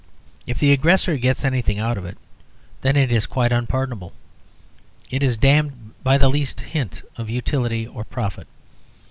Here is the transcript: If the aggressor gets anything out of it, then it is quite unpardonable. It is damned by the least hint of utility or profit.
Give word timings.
If 0.47 0.57
the 0.57 0.71
aggressor 0.73 1.15
gets 1.17 1.45
anything 1.45 1.77
out 1.77 1.95
of 1.95 2.05
it, 2.05 2.17
then 2.81 2.95
it 2.95 3.11
is 3.11 3.27
quite 3.27 3.51
unpardonable. 3.51 4.13
It 5.11 5.21
is 5.21 5.37
damned 5.37 5.93
by 6.03 6.17
the 6.17 6.27
least 6.27 6.61
hint 6.61 7.03
of 7.17 7.29
utility 7.29 7.85
or 7.85 8.03
profit. 8.03 8.47